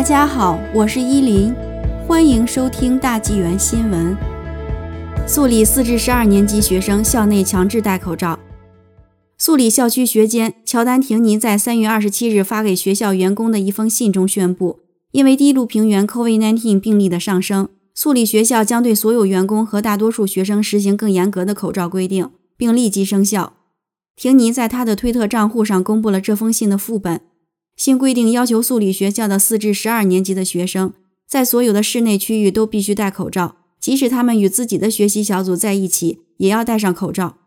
[0.00, 1.54] 大家好，我是依林，
[2.08, 4.16] 欢迎收听大纪元新闻。
[5.26, 8.40] 素里四至十二年级学生校内强制戴口罩。
[9.36, 14.78] 素里校区学监乔丹廷尼在三月二十七日发给学校员工的一封信中宣布，
[15.12, 23.52] 因为低陆平原 COVID-19 病例的上升，素里学校将对所有员工和大多数学生实行更严格的口罩规定，并立即生效。
[24.16, 27.20] 廷尼在他的推特账户上公布了这封信的副本。
[27.80, 30.92] 新规定要求素里学校的四至十二年级的学生
[31.26, 37.38] 在所有的室内区域都必须戴口罩，即使他们与自己的学习小组在一起，也要戴上口罩。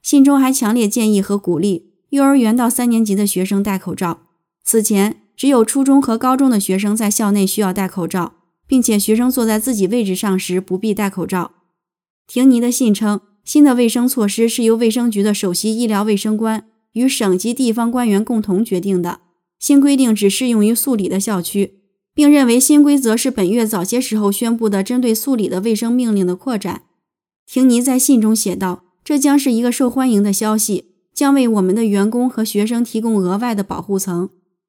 [0.00, 4.20] 信中还强烈建议和鼓励幼儿园到三年级的学生戴口罩。
[4.64, 8.32] 此前，只有初中和高中的学生在校内需要戴口罩，
[8.66, 11.50] 并且学生坐在自己位置上时不必戴口罩。
[12.26, 16.64] 廷尼的信称，新的卫生措施是由卫生局的首席医疗卫生官
[16.94, 19.20] 与省级地方官员共同决定的。
[19.64, 21.78] 新规定只适用于素里的校区，
[22.14, 26.82] 并认为新规则是本月早些时候宣布的针对素里的卫生命令的扩展。
[27.46, 34.28] 廷尼在信中写道：“这将是一个受欢迎的消息，将为我们的员工和学生提供额外的保护层。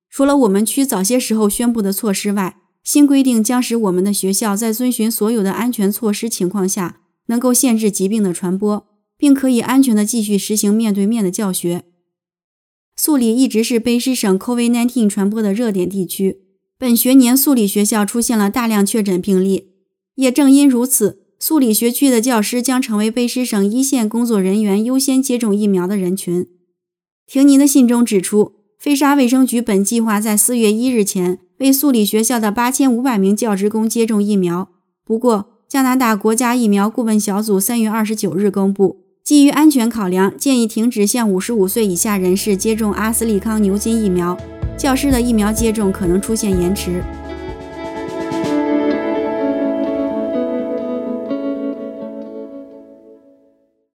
[0.10, 8.88] 除了我们区早些时候宣布的措施外，新规定将使我们的学校在遵循所有的安全措施情况下，能够限制疾病的传播，
[9.18, 11.84] 并可以安全地继续实行面对面的教学。”
[13.06, 16.39] 素里一直是卑诗省 COVID-19 传播的热点地区。
[16.80, 19.67] 本学年，素里学校出现了大量确诊病例。
[20.16, 26.47] 也正因如此，素里学区的教师将成为卑诗省一线工作人员优先接种疫苗的人群。
[27.28, 34.69] 廷尼的信中指出，飞沙卫生局本计划在四月一日前为素里学校的八千五百名教职工接种疫苗。
[35.06, 39.05] 不过，加拿大国家疫苗顾问小组三月二十九日公布。
[39.26, 44.38] 基于安全考量，建议停止向五十五岁以下人士接种阿斯利康牛津疫苗。
[44.78, 47.04] 教师的疫苗接种可能出现延迟。